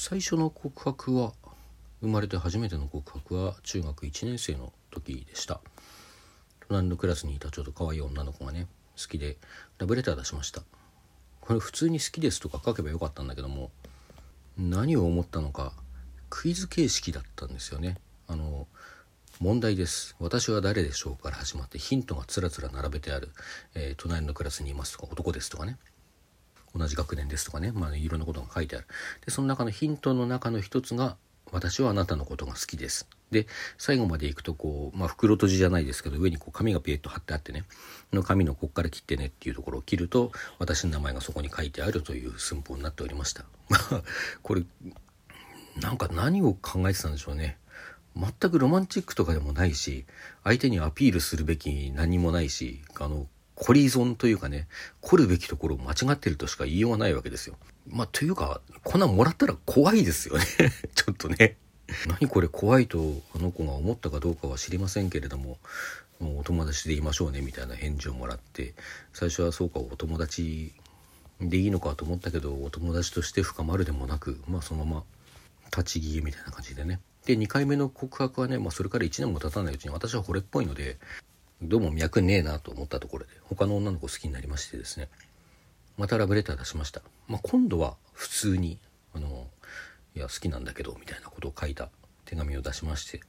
[0.00, 1.32] 最初の告白は
[2.00, 5.60] 生まれて初めての告白は中学1年生の時でした。
[6.68, 9.38] 隣のクラスにいたちょっと可愛い女の子がね好きで
[9.76, 10.62] ラブレター出しました。
[11.40, 13.72] これ普通に好きですとか書けばよかったんだけども
[14.56, 15.72] 何を思ったのか
[16.30, 17.96] クイズ形式だったんですよね。
[18.28, 18.68] あの
[19.40, 20.14] 問題です。
[20.20, 23.30] 私は誰でしょうから始まってヒントがつらつら並べてある、
[23.74, 25.76] えー、隣のクラスにいますとか男ですとかね。
[26.74, 28.86] 同じ学年ですとかね、まあ、いろんなことが書いてある。
[29.24, 31.16] でその中のヒントの中の一つが
[31.50, 33.08] 私はあなたのことが好きです。
[33.30, 33.46] で
[33.76, 37.64] 最後までいくとこう、まあ、袋閉じじゃないですけど上にこう紙がピエッと貼ってあってね
[38.12, 43.44] の紙のこっから切ってねっていうところを切ると私の名前がそこに書いてあるという寸法になっておりました。
[44.42, 44.64] これ
[45.76, 47.58] なんか何を考えてたんでしょうね。
[48.16, 50.04] 全くロマンチックとかでもないし
[50.42, 53.28] 相手にアピールするべき何もないしあの
[53.60, 54.68] コリゾンというかね、
[55.00, 57.56] 凝るべきところを間違ってるとしか言いようがないわけですよ。
[57.88, 60.44] まあ、というか、こんなんもらったら怖いですよね。
[60.94, 61.56] ちょっとね。
[62.06, 65.58] 何これ怖いとあの子が思ったかどうかは知りませんけれども、
[66.20, 68.74] もうお友達でいましょうねみたいな返事をもらって、
[69.12, 70.72] 最初はそうかお友達
[71.40, 75.04] でいいのかと思ったけど、お友達として深まるでもなく、まあそのまま
[75.76, 77.00] 立ち消えみたいな感じでね。
[77.24, 80.98] で、2回目の告白はね、まあそれから1年も経たないうちに私は惚れっぽいので、
[81.60, 85.08] どうも脈ねえなと思ったところで他の女の子好きになりましてですね。
[85.96, 88.78] またラブレター出しました、まあ、今度は普通に
[89.12, 89.48] あの
[90.14, 91.88] いや好きなんだけどみたいなことを書いた
[92.24, 93.20] 手紙を出しまして。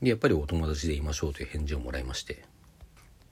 [0.00, 2.44] でやっぱりお友達でいましょうという返事をもらいまして、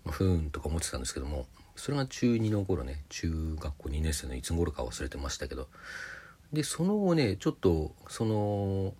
[0.04, 5.68] まあ、ふーんとか思ってたんですけどもそれが中2の頃ね中学校2年生のいつ頃か忘れてましたけど。
[6.52, 8.94] でその後ねちょっとその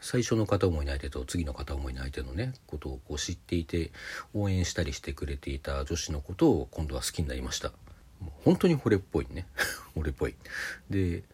[0.00, 3.90] 最初の片思いの相手と次の片思いの相手のねことをこう知っていて
[4.34, 7.72] 応援したりしてくれていた女子のことを今度は好きになりました。
[8.44, 9.46] 本当に惚れっぽいね。
[9.96, 10.34] 惚れっぽい。
[10.90, 11.24] で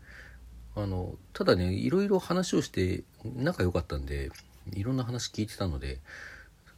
[0.76, 4.30] あのただねいろいろ話をして仲良かったんで
[4.72, 6.00] いろんな話聞いてたので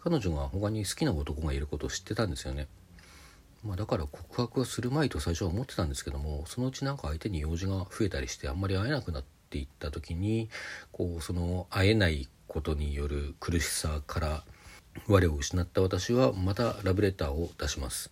[0.01, 2.69] 彼女が他に好きな男がいることを知ってたんですよね。
[3.65, 10.49] まあ、だから告白はするまいと最初は思ってたんですけどもそのうちなんか相手に用事が増えたりしてあんまり会えなくなってっていった時に
[10.91, 14.43] こうその会えないことによる苦しさから
[15.09, 18.11] 我を失った私はまたラブレターを出します。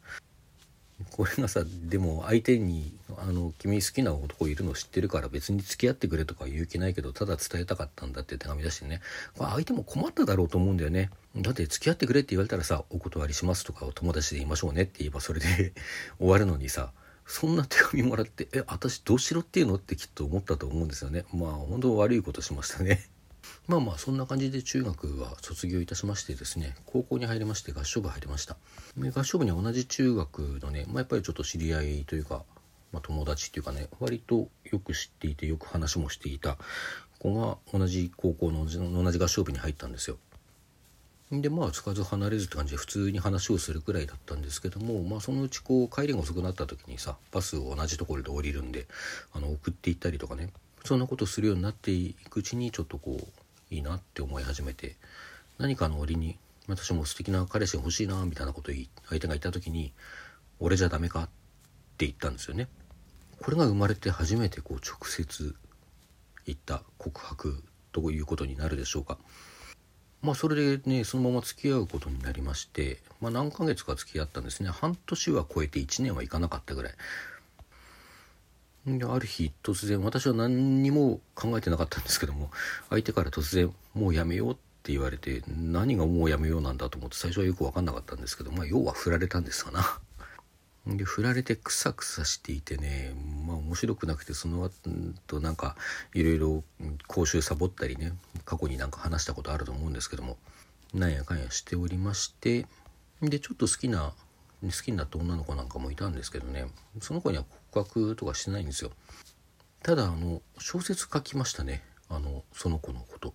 [1.11, 9.00] これがさでも相手にあの「君好きな男いるの知ってるから別に付き合ってくれ」とか言う気ないけどただ伝えたかったんだって手紙出してね。
[9.37, 11.11] これ相手も困っただろうと思うんだよね。
[11.37, 15.73] だって付き合ってくれって言われたらさ「お断りします」とか「お友達でいましょうね」って言えばそれで
[16.19, 16.93] 終わるのにさ
[17.27, 19.77] そんな手紙もらってえ私どうしろっていうの？
[19.77, 21.25] ってきっと思ったと思うんですよね。
[21.33, 23.09] まあ本当悪いことしましたね。
[23.67, 28.57] まあまあそんな感じで中学は卒業いたしましてですね高校に入りまして合唱部入りました。
[28.97, 32.45] 合唱部には同じ中学のね、まあ、やっぱりちょっと知り合いというか、
[32.93, 36.59] まあ、友達っていうかね割とよく知っていてよく話もしていた
[37.19, 40.19] 子が同じ高校の同じ合唱部に入ったんですよ。
[41.43, 48.87] でまあつかず離れずって感じで普通に話をするくらいだったんですけども、まあ、そのうちこう帰りが遅くなった時にさバスを同じところで降りるんで
[49.33, 50.50] あの送っていったりとかね
[50.84, 54.97] そんなことするようになっていくうちにちょっとこういいなって思い始めて
[55.59, 56.37] 何かの折に
[56.69, 58.75] 私も素敵な彼氏が欲しいなみたいなことを
[59.09, 59.93] 相手が言った時に
[60.61, 61.27] 「俺じゃダメか?」っ
[61.97, 62.69] て言ったんですよね。
[63.41, 65.55] これが生まれて初めてこう直接
[66.47, 67.62] 言った告白
[67.93, 69.19] ということになるでしょうか。
[70.25, 76.95] まあそれでねそのまま付き合うことになりまして、まあ、何ヶ月か付き合ったんですね半年は超えて1年はいかなかったぐらい
[78.87, 82.51] である日突然私は何にも考えてなかったんですけども
[82.89, 89.99] 相手から突然「もうやめよう」って言われて何がもうやめようなんだと思って最初はよく分かんなかったんですけどまあ要は振られたんですかな。
[90.87, 93.15] で振られてクサクサしていてね
[93.47, 95.77] まあ面白くなくてその後なんか
[96.12, 96.62] いろいろ
[97.06, 98.12] 講習サボったりね
[98.45, 100.37] 過去になんか話したことあると思うんですけども
[100.93, 102.67] なんやかんやしておりまして
[103.23, 104.12] でちょっと好きな
[104.62, 106.67] 好きになった女の子なんかもいたんですけどね
[107.00, 108.91] その子には告白とかしてないんですよ。
[109.83, 113.35] ただあの小説書きましたねあのその子のこと。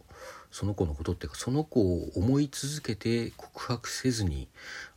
[0.52, 4.48] その子のことっていうかその子を思い続けて告白せずに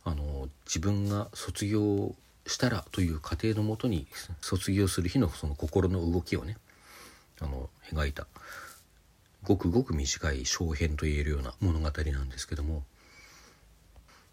[0.03, 4.07] あの自分が卒業したらという過程のもとに
[4.41, 6.57] 卒業する日のその心の動きをね
[7.41, 8.27] あの描いた
[9.43, 11.91] ごくごく短い小編と言えるような物語な
[12.21, 12.83] んですけども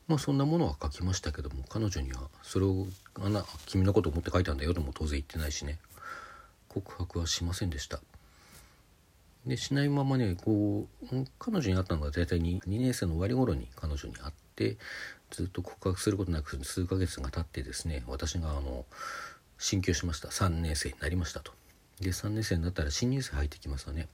[0.08, 5.78] まあそんなものは書きましたけども彼女にはそれをあな君のことを思って書いたんだよとも当然言ってないしね
[6.68, 8.00] 告白はしませんでした。
[9.50, 14.78] でしないままねこう彼女に会ったのが大体 2, 2年生の終わり頃に彼女に会って
[15.30, 18.86] ずっと告白することなく数ヶ月が経ってですね私があの
[19.58, 20.28] 進級しました。
[20.28, 21.52] 3年生になりましたと。
[22.00, 24.08] で3年生になったら新入生入ってきますよね。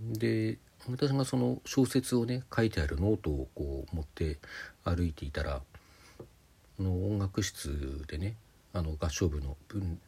[0.00, 0.58] で
[0.90, 4.38] 私がその小説をね書いてあるノートをこう持って
[4.82, 5.62] 歩いていたら
[6.80, 8.34] の音楽室でね
[8.74, 9.56] あの合唱部の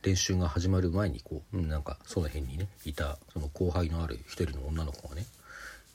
[0.03, 5.25] 練習が始まる前にこうなんかその辺にねいたその後輩のある一人の女の子がね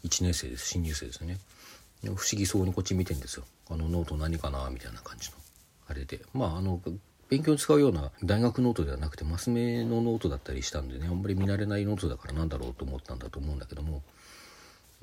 [0.06, 1.38] 1年生です新入生ですね。
[2.04, 3.44] 不思議そうにこっち見てんですよ。
[3.70, 5.36] あのノート何かなみたいな感じの
[5.88, 6.22] あれで。
[6.34, 6.82] まああの
[7.30, 14.02] 勉強に使うような大学ノートではなくてマス目のノートだったりしたんでねあんまり見慣れないノートだからなんだろうと思ったんだと思うんだけども。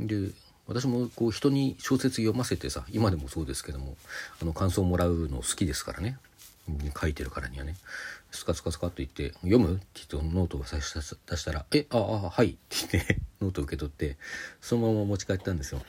[0.00, 0.30] で
[0.66, 3.96] 私もこう人に小説読ませてさ今でもそうですけども
[4.40, 6.18] あの感想をもらうの好きですからね。
[6.68, 7.74] に書いてるからにはね
[8.30, 14.18] スカスカスカと言って「読む?」って言ってノートを差し出したら「えああはい」って言って ノートを受け取って
[14.60, 15.82] そのまま持ち帰ったんですよ。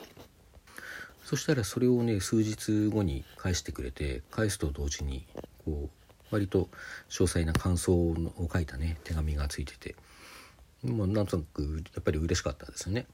[1.26, 5.28] そしたらそれをね数日後に返してくれて返すと同時に
[5.64, 6.00] こう
[6.32, 6.70] 割と
[7.10, 9.96] 詳細な感想を書いたね手紙がついてて
[10.84, 13.06] もうなんとなくやっぱり嬉しかったですよね。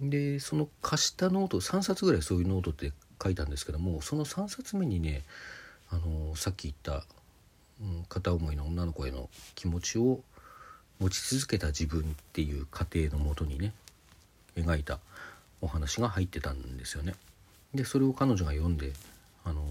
[0.00, 5.24] でその貸したノート3冊ぐらいそういうノートって書いたんですけどもその3冊目にね
[5.90, 7.04] あのさっき言った、
[7.80, 10.20] うん、片思いの女の子への気持ちを
[11.00, 13.72] 持ち続けた自分っていう過程のもとにね
[14.56, 14.98] 描いた
[15.60, 17.14] お話が入ってたんですよね。
[17.74, 18.92] でそれを彼女が読んで、
[19.44, 19.62] あの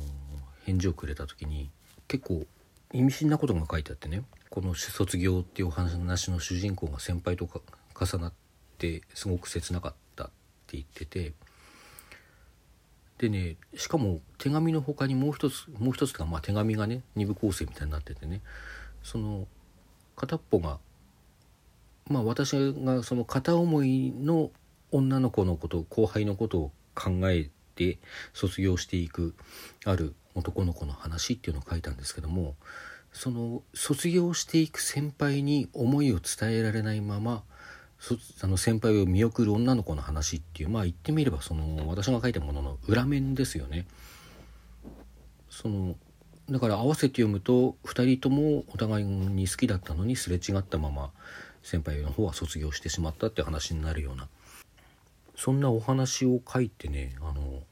[0.66, 1.70] 返事をくれた時に
[2.08, 2.46] 結構
[2.94, 7.60] 意味深なことが書いてあってねこの卒業っていうお話の主人公が先輩とか
[8.00, 8.34] 重なっ
[8.78, 10.28] てすごく切なかったっ
[10.68, 11.34] て言ってて
[13.18, 18.42] でねしかも手紙の他にもう一つもう一つがまあ手紙がね2部構成みたいになっててね。
[19.04, 19.48] その
[20.16, 20.80] 片っぽが
[22.10, 24.52] まあ私がその片思いの
[24.92, 28.00] 女の子のこと後輩のことを考えて
[28.34, 29.36] 卒業していく
[29.86, 32.56] ある男の子の話っていうのを書いたんですけども
[33.12, 37.44] その卒業していく先輩に思いを伝えられないまま
[38.42, 43.86] あの先輩を見送る女の子の話っていうまあ言ってみればその私が書いたものの裏面ですよね。
[45.50, 45.96] その
[46.50, 51.12] だから合わせて読むと2人ともお互いに好きだったのにすれ違ったまま
[51.64, 54.30] 先輩の方は卒業してしまったって話になるような
[55.36, 57.64] そんなお話を書いてねあの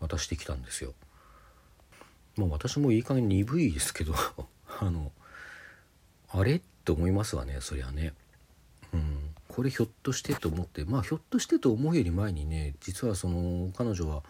[0.00, 0.92] 渡してきたんですよ。
[2.36, 4.14] まあ私もいい加減鈍いですけど
[4.80, 5.10] あの
[6.28, 6.56] あれ？
[6.56, 8.12] って思いますわねそりゃね。
[8.92, 9.23] うん、
[9.54, 14.24] これひょっとしてと思ってまあひょっとしてと思うより前にね実はその彼女は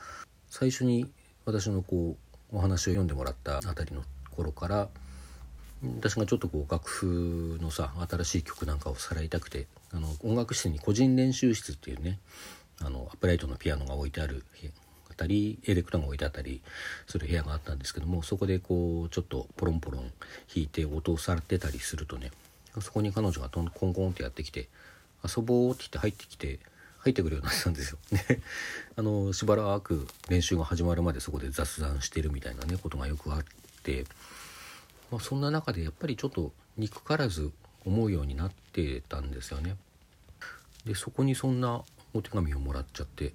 [0.50, 1.10] 最初に
[1.46, 2.16] 私のこ
[2.52, 4.88] うお話を読んでもらったあたりの頃から
[5.98, 12.18] 私がちょっとこう楽譜のさ新しい曲なんかをさらいたくてあの音楽室に個人練習室っていうね
[12.82, 14.44] あのアップライトのピアノが置いてある
[15.10, 16.60] あたりエレクトーンが置いてあったり
[17.06, 20.02] する部屋があったんですけどもそこでこうちょっとポロンポロン
[20.54, 22.30] 弾いて音をされてたりするとね
[22.80, 24.68] そこに彼女がコンコンってやってきて
[25.24, 26.60] 「遊ぼう」って言って入ってきて
[27.00, 27.98] 入ってくるようになったんですよ。
[28.10, 28.40] で
[28.96, 33.44] あのしばらく練習が始まるまでそこで雑談してるみたいなねことがよくあっ
[33.82, 34.06] て、
[35.10, 37.52] まあ、そんな中でやっぱりちょっと憎からず
[37.84, 39.76] 思うようになってたんですよね。
[40.86, 41.82] でそこにそんな
[42.14, 43.34] お手紙をもらっちゃって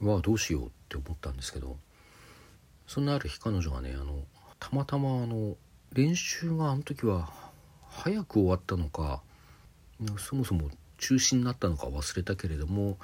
[0.00, 1.76] わあどうしようって思ったんですけど
[2.86, 4.24] そんなある日彼女がねあの
[4.58, 5.56] たまたまあの
[5.92, 7.30] 練習があの時は
[7.88, 9.22] 早く終わったのか
[10.18, 12.98] そもそも中止になったのか忘れたけれども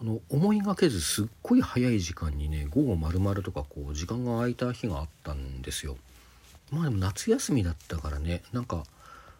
[0.00, 5.96] あの思いがけずすっごい早い時間にね午後丸々とかこう時間が空いた日があったんですよ。
[6.70, 8.84] まあでも夏休みだったからねなんか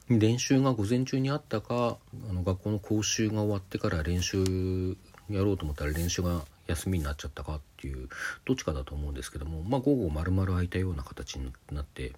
[0.09, 1.99] 練習が午前中にあったか
[2.31, 4.97] あの学校の講習が終わってから練習
[5.29, 8.09] やろうと思ったら練習が休みになっちゃったかっていう
[8.45, 12.13] どっちかだと思うんですけどもまあ午後丸々空いたような形になって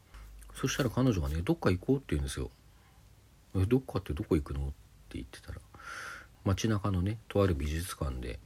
[0.54, 2.50] そしたら彼女がねどっか行こうって言うんですよ。
[3.56, 4.60] えどっかってどこ行くの？
[4.60, 4.74] って
[5.14, 5.58] 言ってたら
[6.44, 8.38] 街中のねとある美術館で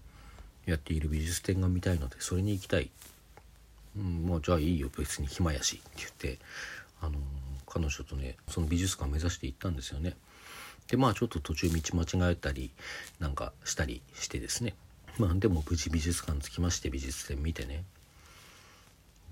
[0.66, 2.90] やっている美術展が見たいのでそれに行きたい、
[3.96, 6.38] うん、もうじゃあいいよ別に暇やしって言って
[7.00, 7.16] あのー、
[7.66, 10.14] 彼女とねその美術館目指して行ったんですよね。
[10.88, 12.70] でまあちょっと途中道間違えたり
[13.18, 14.74] なんかしたりしてですね。
[15.18, 17.84] まあでも無事美術館着きまして美術展見てね。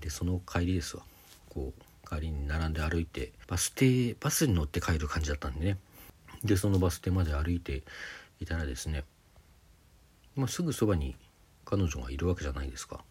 [0.01, 1.03] でその帰りですわ。
[1.49, 5.77] こう帰りに並んで歩いてバス停バスに乗って帰る感じだったんでね。
[6.43, 7.83] でそのバス停まで歩いて
[8.39, 9.03] いたらですね、
[10.35, 11.15] まあ、すぐそばに
[11.65, 13.01] 彼女がいるわけじゃないですか。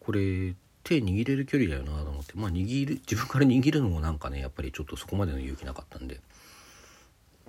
[0.00, 6.20] これ手握れる距離だよなと思ってまあ握る自分から握るのもなんかねやっぱりちょっとそこまでの勇気なかったんで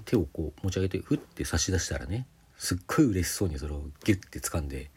[0.06, 2.26] 手をこう持ち上げてふって差し出したらね
[2.58, 4.90] すっごい嬉しそうにそれをギュッて掴んで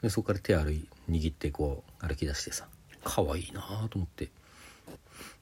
[0.00, 2.68] でそこから手歩い握ってこう歩き出してさ
[3.02, 4.28] 可愛いなと思って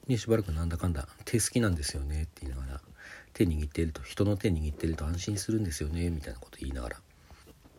[0.07, 2.81] でしばらくなんだかんだ手好きなんですよねって言いながら
[3.35, 6.97] 手握っていると人の手握ってると安心するんですよねみたいなこと言いながら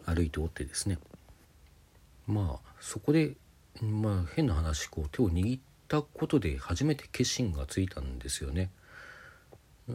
[0.05, 0.99] 歩いておってですね。
[2.27, 3.37] まあそこで
[3.81, 8.71] まあ変な話こう手を握ったことで初めて決心がついたんですよね。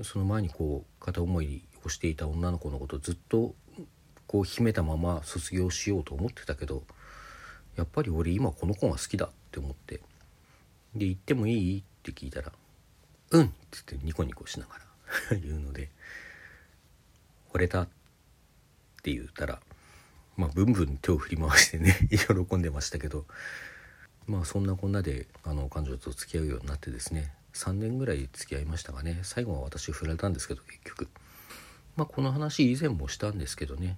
[0.03, 3.53] その前にこう片思いをしていた女の子のことをずっと
[4.25, 6.83] こう秘めたまま卒業しようと思ってたけど
[7.75, 10.01] やっぱり俺今この子が好きだって思って
[10.95, 11.79] で行ってもいい？
[11.79, 12.51] って聞いたら
[13.31, 14.90] 「うん」っつってニコニコしながら
[15.41, 15.89] 言うので
[17.51, 17.87] 「惚れた」っ
[19.03, 19.61] て言ったら
[20.37, 23.25] まあブンブン手を振り回してね 喜んでましたけど
[24.27, 29.19] まあそんなこんなであの彼女と付き合うようになってですね3年ぐらい付き合いましたがね。
[29.23, 31.09] 最後は私振られたんですけど結局。
[31.97, 33.97] まあこの話以前もしたんですけどね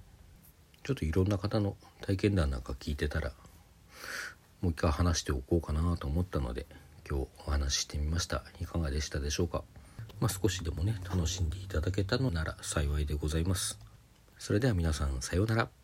[0.82, 3.32] ちょっといろんな方の体験談なんか聞いてたら
[4.60, 6.66] もう一回話しておこうかなと思ったので
[7.08, 8.42] 今日お話ししてみました。
[8.60, 9.62] いかがでしたでしょうか？
[10.20, 13.78] まあ、少しでもね楽しんでいただけたのなら幸いでございます。
[14.38, 15.83] それでは皆さんさようなら。